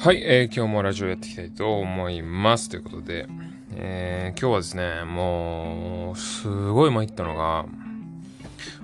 [0.00, 2.68] はい、えー、今日もラジオやっていきたいと思います。
[2.68, 3.26] ということで、
[3.72, 7.66] えー、今日はですね、もう、すごい参ったのが、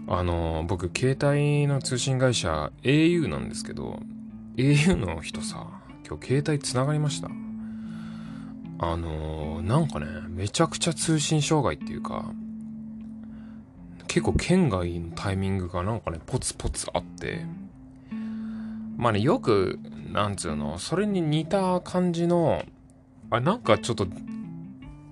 [0.08, 4.00] あの、僕、携帯の通信会社 au なんですけど、
[4.56, 5.68] au の人さ、
[6.04, 7.28] 今日携帯繋がりました。
[8.80, 12.32] あの、なんかね、めちゃくちゃ通信障害っていうか、
[14.08, 17.46] 結構県外のタイミングがなんかね、ポツポツあって、
[18.96, 19.78] まあね、よく
[20.14, 22.64] なんつうの、それに似た感じの、
[23.30, 24.06] あ、なんかちょっと、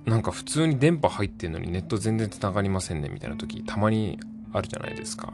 [0.05, 4.19] なんか普通に電波入ってんのにネット全然繋がりませんねみたいな時たまに
[4.53, 5.33] あるじゃないですか。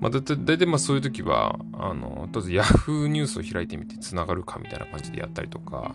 [0.00, 5.94] まあ、だいたいまあそういう時は、あの、とりあえず Yahoo ニュースを開いてみて繋がるかみたいな感じでやったりとか、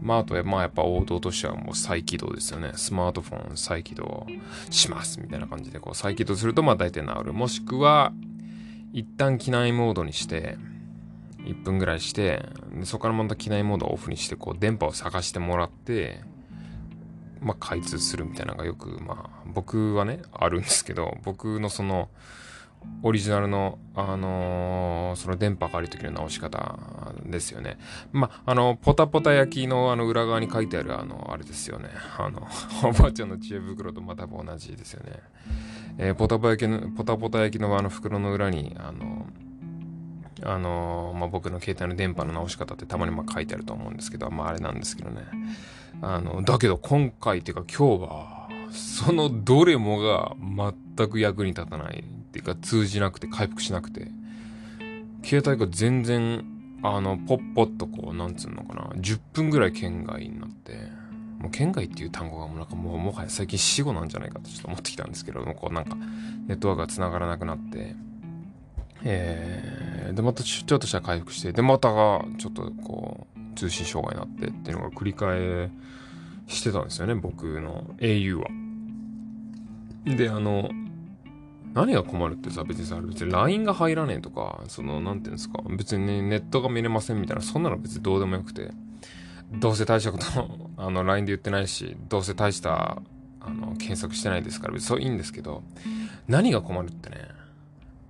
[0.00, 2.72] まああとはまあやっぱ王道としてはもう再起動ですよね。
[2.76, 4.28] スマートフォン再起動
[4.70, 7.32] しますみたいな感じでこう再起動するとまあ大体治る。
[7.32, 8.12] もしくは、
[8.92, 10.58] 一旦機内モードにして、
[11.44, 16.20] 1分ぐらいしてでそこからまた機内モードをオフにしてこう電波を探してもらって
[17.40, 22.08] まあ開通するみたいなのがよくまあ僕はねあるんですけど僕のその
[23.02, 26.78] オリジナルの、あのー、その電波がある時の直し方
[27.24, 27.78] ですよね。
[28.12, 31.88] まあ、あの、ポタポタ焼きのあの裏側に書いてあるあの、あれですよね。
[32.18, 32.46] あの、
[32.88, 35.20] おばあちゃんの知恵袋とまた同じですよね。
[35.98, 39.26] えー、ポタポタ焼きの、ポタポタ焼きのあの袋の裏に、あの、
[40.44, 45.22] あのー、まあ、僕の携帯の電波の直し方ってたまにま書いてあると思うんですけど、まあ、あれなんですけどね。
[46.00, 50.34] あの、だけど今回っていうか今日は、そのどれもが
[50.96, 54.08] 全く役に立たないっていうか通じなくて回復しなくて、
[55.22, 56.44] 携帯が全然、
[56.82, 61.02] あの、ポッポッとこう、なんつうのかな、10分ぐらい圏外になって、
[61.38, 65.96] もう県外っていう単語がもうなんかもうもはや最近死語なんじゃないかとちょっと思ってきたんですけども、こうなんか
[66.46, 67.96] ネットワークが繋がらなくなって、
[69.04, 75.70] えー、で、またちょっとしたら回復して、で、またが、ちょっとこう、通信障害になってっていうのが繰り返
[76.46, 78.46] してたんですよね、僕の au は。
[80.04, 80.70] で、あの、
[81.74, 88.70] 何が困るってさ、別にさ、別に LINE が入らねえとか、その、なんていうんですか、別に、ね、ネットが見れませんみたいな、そんなの別にどうでもよくて、
[89.54, 90.24] どうせ大したこと
[90.76, 93.00] あの、LINE で言ってないし、どうせ大した、
[93.40, 95.62] あの、検索してないですから、別にそういいんですけど、
[96.28, 97.28] 何が困るってね、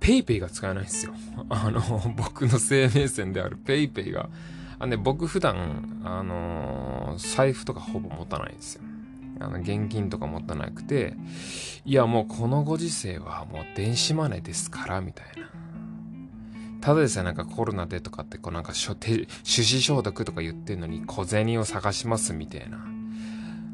[0.03, 1.13] PayPay が使えないんですよ。
[1.49, 1.81] あの、
[2.15, 4.29] 僕の生命線である PayPay が。
[4.77, 8.81] あね、僕普段、あのー、財布とかほぼ持たないんですよ。
[9.39, 11.15] あの、現金とか持たなくて、
[11.85, 15.49] いや、もうこのご時世はもう電子マネーですから、みたいな。
[16.81, 22.85] ただでさえなんかコロナでとかってこうなんか手指消毒とか言ってんのに小銭を探しますみたいな。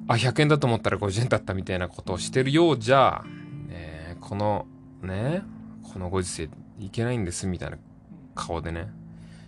[0.07, 3.23] あ、100円だと思ったら50円だったみたいなことをしてるようじゃ、
[3.67, 4.67] ね、この
[5.01, 5.41] ね、
[5.83, 7.77] このご時世いけないんですみたいな
[8.35, 8.89] 顔でね、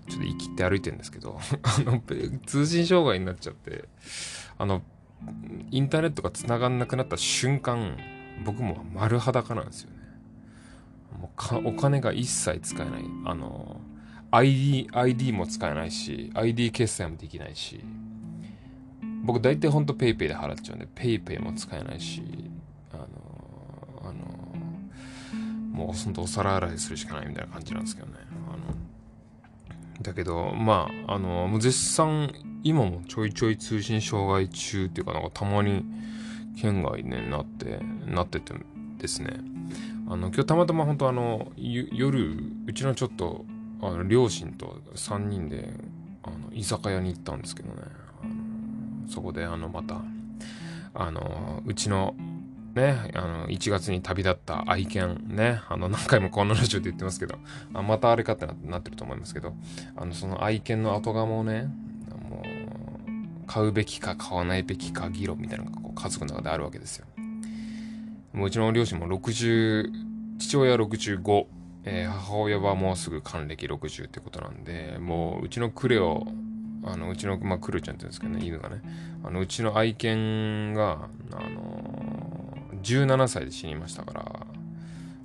[0.10, 2.02] ちょっと生きて歩いてるんですけど、 あの、
[2.46, 3.88] 通信障害になっちゃって、
[4.58, 4.82] あの、
[5.70, 7.98] インターネットが繋がんなくなった瞬間、
[8.44, 9.98] 僕も丸裸なんですよね。
[11.20, 13.06] もうかお金が一切使えない。
[13.26, 13.82] あの、
[14.32, 17.84] ID、ID も使えないし、ID 決済もできないし、
[19.24, 22.24] 僕大体ほんと PayPay で払っちゃうんで、PayPay も使えないし、
[25.82, 28.14] もうほんとお皿洗いするしかないみたいな感じなんですけどね。
[28.48, 32.32] あのだけど、まあ、あの、もう絶賛、
[32.64, 35.84] 今もちょいちょい通信障害中っていうかなんかたまに
[36.60, 38.54] 県外ね、なって、なってて
[38.98, 39.40] ですね。
[40.08, 42.38] あの、今日たまたま本当あの、夜、
[42.68, 43.46] うちのちょっと、
[43.84, 45.74] あの両親と3人で、
[46.22, 47.82] あの、居酒屋に行ったんですけどね。
[49.08, 50.02] そこであの、また、
[50.94, 52.16] あの、うちの
[52.76, 57.38] ね、あの、1月に旅立った愛犬ね、あの、何回もこんなラジオで言ってますけど、
[57.74, 59.54] あまたあれかってなってると思いますけど、
[59.96, 61.70] あの、その愛犬の後釜をね、
[62.30, 67.06] もう、買うべきか買わないべきか議論みたいなのがこう家族の中であるわけですよ。
[68.32, 69.92] もううちの両親も60、
[70.40, 71.46] 父親65、
[71.84, 76.26] えー、母親はもうすぐ還暦60ってことなんで、もううちのクレを、
[76.86, 78.82] あの、うちの、まあ、クルちゃんって言うんですけどね、犬がね、
[79.24, 82.01] あの、うちの愛犬が、あの
[82.82, 84.48] 17歳で死にましたから、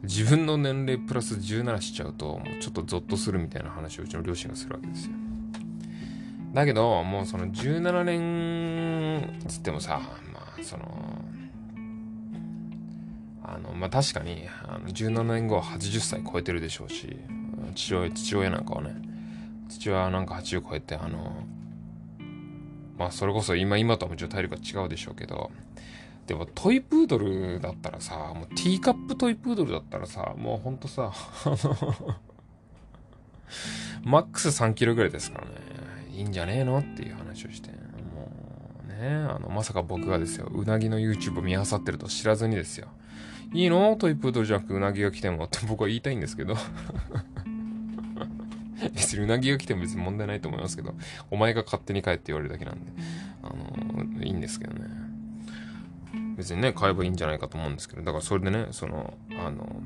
[0.03, 5.13] 自分の年齢プラス17しちゃうと、もうちょっとゾッとするみたいな話をうちの両親がするわけですよ。
[6.55, 10.01] だけど、もうその17年つってもさ、
[10.33, 11.25] まあその、
[13.43, 17.17] あの、まあ確かに、あの17年後は80歳超えてるでしょうし、
[17.75, 18.95] 父親、父親なんかはね、
[19.69, 21.45] 父親はなんか80超えて、あの、
[22.99, 25.51] まあそれこそ今、今とはもちろん体力が違うでしょうけど、
[26.27, 31.13] でもトイプードルだったらさ、もうティーカップトイプードルだったらさ、もうほんとさ、
[31.45, 32.19] あの
[34.03, 35.55] マックス3キロぐらいですからね。
[36.13, 38.33] いいんじゃねえのっていう話をして、も
[38.85, 42.89] うね、あの、まさか僕がですよ、うなぎの YouTube を見漁ってると知らずにですよ、
[43.53, 43.95] いいの？
[43.97, 46.57] トイプードルじゃなくてうなぎが来てもって僕は言いたいんですけど。
[48.95, 50.95] 別にうなぎが来ても別に問題ないと思いますけど、
[51.31, 52.93] お前が勝手に帰って言われるだけなんで、
[53.43, 55.06] あの、いいんですけどね。
[56.37, 59.81] 別にね、買えばいいんじゃないかと思うんですけど、だからそれでね、その、あの、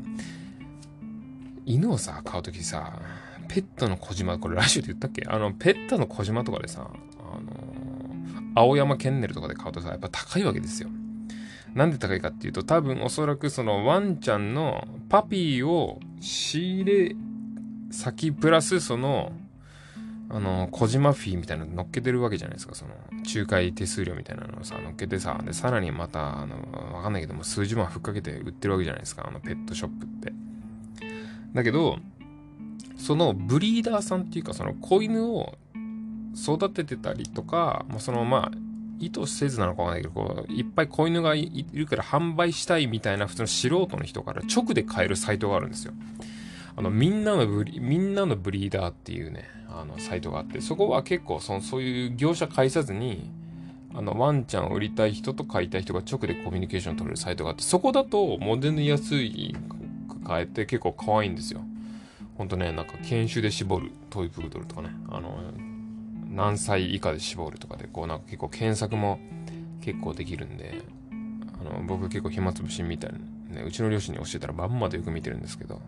[1.65, 3.01] 犬をさ、買うときさ、
[3.49, 5.25] ペットの小島、これラジオで言ったっけ？
[5.29, 7.51] あの、ペットの小島とかでさ、あの、
[8.55, 10.89] 青山ケンネルとかで買うとさ、やっぱ高いわけですよ。
[11.75, 17.17] なんで高いかっていうと、多分おそらくそのワンちゃんのパピーを仕入れ
[17.93, 19.33] 先プラスその、
[20.33, 22.75] あの、小島フィーみたいなの乗っけてるわけじゃないですか。
[22.77, 22.93] その、
[23.35, 26.57] 仲介手数料みたいなのをさ、乗っけてさ、で、さらにまた、あの、
[26.95, 29.27] わかんないけども、数十万ふっかけて売ってるわけじゃないですか。
[29.29, 30.33] あの、ペットショップって。
[31.53, 31.99] だけど、
[32.97, 35.59] そのブリーダーさんっていうか、その子犬を
[36.37, 38.59] 育ててたりとか、まあ、その、まあ、
[39.01, 45.95] 意図せずなのかわかんないけど、こう、いっぱい子犬がいるから販売したいみたいな普通の素人の人から直で買えるサイトがあるんですよ。
[46.81, 53.31] あの、みんなのブリ、みんなのブリーダーっていうね、あの、サイトがあって、そこは結構、その、そういう業者介さずに、
[53.95, 59.55] あの、ワンちゃんを売りたい人と買いたい人が直でコミュニケーション取れるサイトがあって、そこだと、もう全然安い
[60.25, 61.61] 買えて結構可愛いんですよ。
[62.39, 65.39] ほんとね、なんか研修で絞るトイプードルとかね、あの、
[66.31, 69.21] 何歳以下で絞るとかで、こうなんか結構検索も
[69.83, 70.81] 結構できるんで、
[71.61, 73.19] あの、僕結構暇つぶしみたいな、
[73.61, 75.83] ね、うちの両親に教えたらまんまでよく見てるんですけど、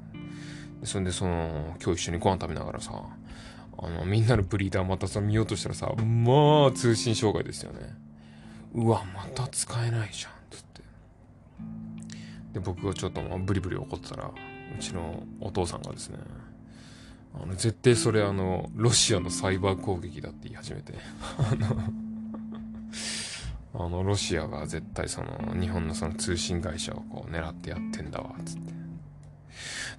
[0.84, 2.92] それでその、今日一緒にご飯食べながらさ、
[3.78, 7.94] あの、みんなのブリーダーまたさ、見ようとしたらさ、まあ、通信障害ですよね。
[8.74, 10.82] うわ、また使えないじゃん、つって。
[12.54, 16.18] で、僕がちょっとまあブリブリ怒ってたら、うちのお父さんがですね、
[17.34, 20.94] あの、絶対それあの、ロシアのサイバー攻撃だって言い始めて、
[21.38, 21.82] あの、
[23.84, 28.81] あの、ロシアが絶対その、日本のその通信会社をこう狙ってやってんだわっ、つって。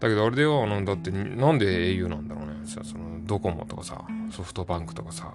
[0.04, 2.68] だけどあれでよ、あの、だって、なんで au なんだろうね。
[2.68, 5.34] さ、その、ドコモとかさ、ソフトバンクとかさ、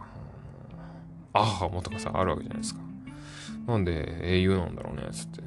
[1.33, 2.81] アハモとかさ、あるわけじゃないですか。
[3.67, 5.41] なんで au なんだろうね、つって。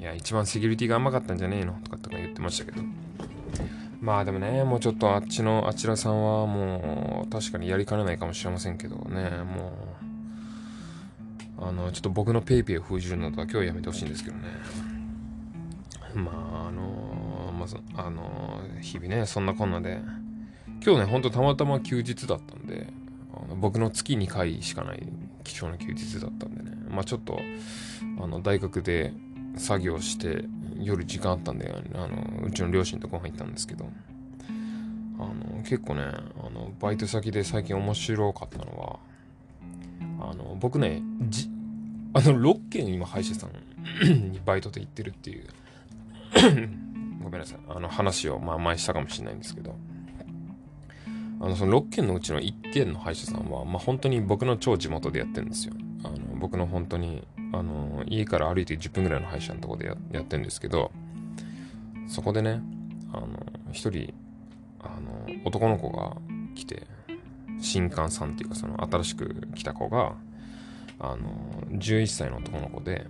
[0.00, 1.74] いや、一番セキュリティが甘かったんじゃねえの？
[1.84, 2.82] とかとか言ってましたけど。
[4.00, 9.72] まあでもね、もうちょっとあっちの、あちらさんはもう、確かにやりかねないかもしれませんけどね、も
[11.60, 14.42] う、あの、ちょっと僕の PayPay を封じるのとは今日やめてほしいんですけどね。
[16.14, 16.87] まあ、あの、
[17.96, 20.00] あの、日々ね、そんなこんなで、
[20.84, 22.88] 今日ね、ほんとたまたま休日だったんで、
[23.32, 25.06] あの僕の月2回しかない
[25.44, 27.38] 貴重な休日だったんでね、まあちょっと、
[28.20, 29.12] あの、大学で
[29.56, 30.44] 作業して、
[30.80, 33.90] 夜時間あったんで、あの、うちの両親とご飯行ったんですけど、
[35.18, 38.98] あの、結構ね、あの、バイト先で最近面白かったのは、
[40.30, 41.50] あの、僕ね、じ、
[42.12, 45.46] あの、6軒今歯医者さんにバイトで行ってるっていう。
[47.28, 49.76] ごめんなさい、あの話を、まあ前したかもしれないんですけど、
[51.40, 55.74] あの、その6軒のうちの1軒の歯医者さんは、まあ本当に僕の超地元でやってるんですよ。
[56.04, 60.90] あの、僕の本当に、あの、家から歩いて10分ぐらいの歯医者のとこでややってるんですけど、
[62.06, 62.62] そこでね、
[63.12, 63.28] あの、
[63.72, 64.14] 一人、
[64.80, 66.16] あの、男の子が
[66.54, 66.86] 来て、
[67.60, 70.14] 新刊さんっていうか、その新しく来た子が、
[70.98, 71.18] あの、
[71.72, 73.06] 11歳の男の子で、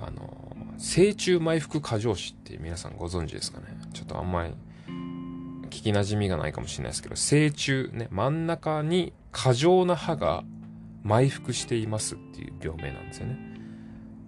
[0.00, 3.66] あの、成虫埋伏過剰死って皆さんご存知ですかね？
[3.92, 4.54] ちょっとあんまり
[5.66, 10.44] 聞き馴染みがないかもしれないですけど、成虫ね、真ん中に過剰な歯が
[11.04, 13.38] 埋伏していますっていう病名なんですよね。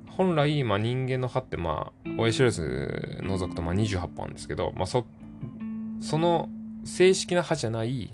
[0.09, 5.07] 本来、まあ、人間の歯って、まあ、親知らず除くとまあ28本あるんですけど、まあ、そ、
[6.01, 6.49] その
[6.85, 8.13] 正式な歯じゃない、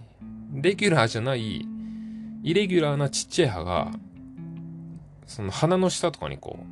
[0.52, 1.66] レギュラーじゃない、
[2.42, 3.90] イレギュラーなちっちゃい歯が、
[5.26, 6.64] その鼻の下とかにこう、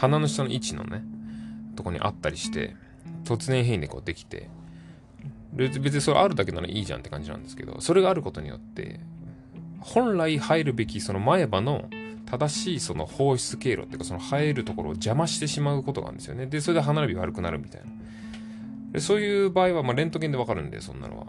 [0.00, 1.04] 鼻の下の位置のね、
[1.76, 2.74] とこにあったりして、
[3.24, 4.48] 突然変異でこうできて、
[5.52, 8.98] 別にそれあるだけならいいじゃんって感じなんですけど、それがあることによって、
[9.80, 11.84] 本来入るべきその前歯の
[12.24, 16.46] 正しいその放出経路っていうかその生えるところを邪魔してしまうことがあるんですよね。
[16.46, 17.88] で、それで歯並び悪くなるみたいな。
[18.92, 21.26] でそういう場合は、まあ、レントゲンでわかるんで、そんなのは。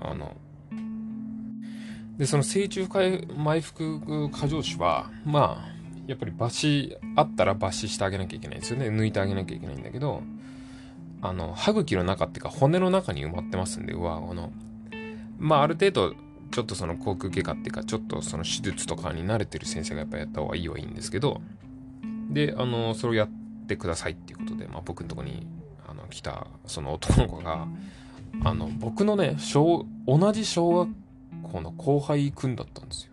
[0.00, 0.36] あの、
[2.18, 5.73] で、その成虫埋伏過剰種は、まあ、
[6.06, 8.88] やっぱり抜歯、あったら抜歯してあげなきゃいけないんですよね。
[8.88, 10.22] 抜いてあげなきゃいけないんだけど、
[11.22, 14.52] あの、歯茎の中っていうか骨の中に埋まってますんで、上顎の。
[15.38, 16.14] まあ、ある程度、
[16.50, 21.40] ちょっとその口腔外科っていうか、ちょっとその手術とかに慣れてる先生がやっぱやった方がいいはいいんですけど、
[22.30, 23.28] で、あの、それをやっ
[23.66, 25.46] てくださいっていうことで、まあ僕のとこに、
[25.88, 27.66] あの、来た、その男の子が、
[28.44, 30.90] あの、僕のね、小、同じ小学
[31.52, 33.12] 校の後輩くんだったんですよ。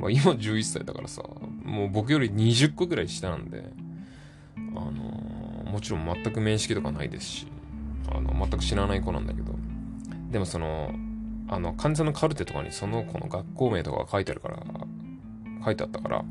[0.00, 1.22] まあ今11歳だからさ、
[1.70, 3.64] もう僕より20個ぐらい下なんで、
[4.56, 7.46] あのー、もちろん全く面識とかないですし、
[8.12, 9.54] あの、全く知らない子なんだけど、
[10.30, 10.92] でもその、
[11.48, 14.58] あの、患者のカルテとかにその子の学校名とか書いてあるから、
[15.64, 16.24] 書いてあったから、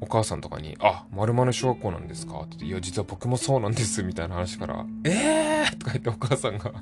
[0.00, 2.40] お母さんとかに、あ、〇〇小学校なんですか？
[2.40, 5.78] って言って、いや、実は僕もそうなんです、みたいな話から、えー！
[5.78, 6.72] とか言ってお母さんが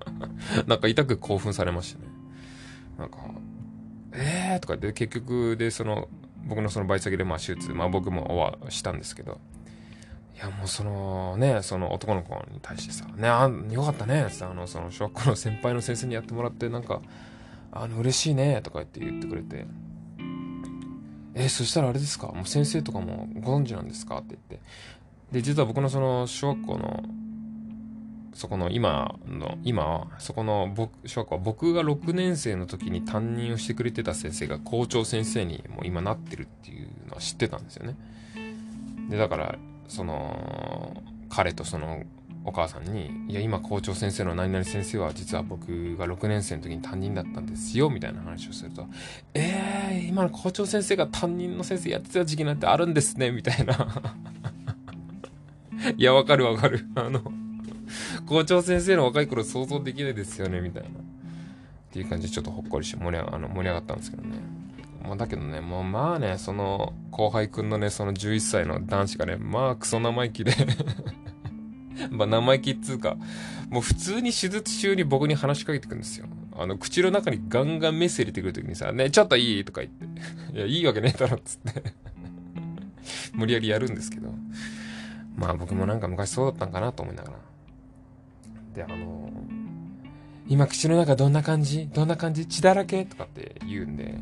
[0.66, 2.06] なんか痛く興奮されましたね。
[2.98, 3.18] なんか、
[4.12, 4.60] えー！
[4.60, 6.08] とか言って、結局で、その、
[6.46, 9.40] 僕のそのバイト先でまあ手術、まあ僕もはしたんですけど、
[10.36, 17.00] いやもうそのね、その男の子に対してさ、ね、あ、よかったね、ってあの、その小学校の先輩の先生にやってもらって、なんか、
[17.72, 19.66] あの、嬉しいね、とか言って言ってくれて、
[21.34, 22.28] え、そしたらあれですか？
[22.28, 24.18] もう先生とかもご存知なんですか？
[24.18, 24.66] って言って。
[25.32, 27.02] で、実は僕のその小学校の、
[28.36, 37.96] そこの今の、今、そこの僕、小学校は僕が6年生の時に担任をしてくれてた先生が校長先生にもう今なってるっていうのは知ってたんですよね。
[39.08, 42.02] で、だから、その、彼とその
[42.44, 48.86] お母さんに、いや、今校長先生の何々先生は実は僕が6年生の時に担任だったんですよ、みたいな話をすると、
[49.32, 54.02] えー、今の校長先生が担任の先生やってた時期なんてあるんですね、みたいな。
[55.96, 56.84] いや、わかるわかる。
[56.96, 57.32] あの、
[58.26, 60.88] 校長先生の若い頃想像できないですよね、みたいな。
[60.88, 60.92] っ
[61.92, 64.38] ていう感じでちょっとほっこりして盛りあの盛り上がったんですけどね。
[65.02, 70.52] まあ、だけどね、もうまあね、その後輩くんのね、その11歳の男子がね、まあクソ生意気で
[72.10, 73.16] まあ、生意気っつうか、
[73.70, 76.26] もう普通に手術中に僕に話しかけてくるんですよ。
[76.58, 80.04] あの、口の中にガンガンメス入れてくるときにさ、ね、ちょっといいとか言って。
[80.56, 81.82] いや、いいわけねえだろ、っつって
[83.32, 84.34] 無理やりやるんですけど。
[85.36, 87.38] まあ僕もなんか昔そうだったんかなと思いながら。
[88.76, 89.30] で、あの
[90.46, 91.88] 今口の中どんな感じ？
[91.88, 92.46] どんな感じ？
[92.46, 93.04] 血だらけ？
[93.04, 94.14] とかって言うんで、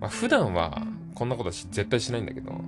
[0.00, 0.82] まあ普段は
[1.14, 2.60] こんなこと絶対しないんだけど、あの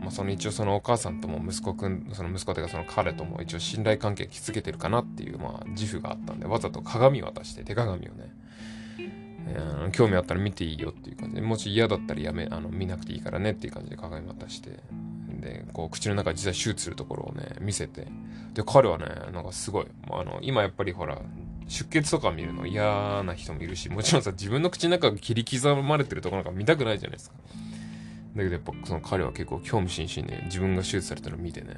[0.00, 8.32] まあ、その一応そのお母さんとも息子くん、その息子というかその彼とも一応信頼関係築けてるかなっていう、まあ自負があったんで、わざと鏡渡して、手鏡をね、
[9.46, 14.80] えー、興味あったら見ていいよっていう感じで、もし嫌だったらやめ、あの、見なくていいからねっていう感じで鏡渡して、
[15.42, 18.06] で、こう、口の中実際手術するところをね、見せて、
[18.54, 21.18] で、彼はね、なんかすごい、あの、今やっぱりほら、
[21.68, 27.36] 出血とか見るの嫌な人もいるし、もちろんさ、自分の口の中が切り刻まれてるとこなんか見たくないじゃないですか。
[28.36, 31.76] だけどやっぱその彼は結構興味津々で自分が手術されたのを見てね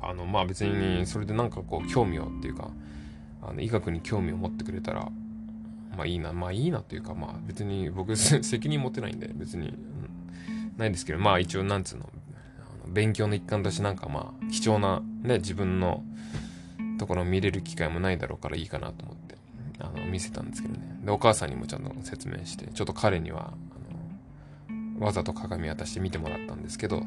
[0.00, 2.70] あのまあ別にそれでなんかこう興味をっていうか
[3.42, 5.08] あの医学に興味を持ってくれたら
[5.96, 9.74] まあいいなまあいいなっていうかまあ別に僕 責任持ってないんで別に、
[10.78, 12.08] ないですけどまあ一応なんつうの
[12.86, 16.02] 勉強の一環としてなんかまあ貴重なね自分の
[16.98, 19.36] ところを見れる機会もないだろうからいいかなと思って
[19.78, 27.06] あの見せたんですけどねでお母さんにもちゃんと説明してちょっと彼にはあのわざと鏡渡して見てもらったんですけど、って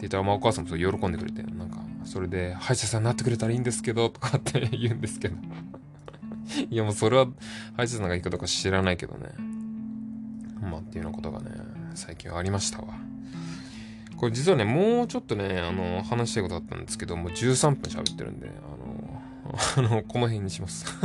[0.00, 5.36] 言ったら、まあお母さんもそれ喜んでくれて、なんか、それで、歯医者さんになってくれたらいいんですけど、とかって 言うんですけど。
[6.70, 7.26] いやもうそれは、
[7.76, 9.28] 歯医者さんがいいかどうか知らないけどね。
[10.62, 11.50] まあっていうようなことがね、
[11.94, 12.94] 最近ありましたわ。
[14.16, 19.22] これ実はね、もうちょっとね、あの、話したいことあったんですけど、もう13分喋ってるんで、あの、
[19.90, 20.86] あの、この辺にします。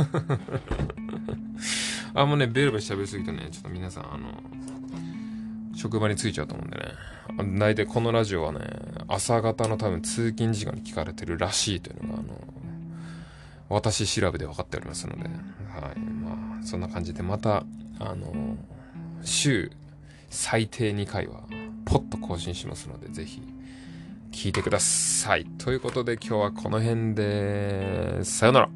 [2.14, 4.42] あんまね、ベルベル喋りすぎてね、ちょっと皆さん、あの、
[5.74, 6.84] 職場に着いちゃうと思うんでね。
[7.58, 8.60] 大体このラジオはね、
[9.08, 12.24] 朝方の多分通勤時間に聞かれてるらしいというのが、あの、
[13.68, 15.28] 私調べで分かっておりますので、は
[15.94, 15.98] い。
[15.98, 17.64] まあ、そんな感じで、また、
[17.98, 18.56] あの、
[19.22, 19.70] 週
[20.30, 21.42] 最低2回は、
[21.84, 23.42] ポッと更新しますので、ぜひ、
[24.30, 25.44] 聞いてください。
[25.58, 28.68] ということで今日はこの辺で、さよなら。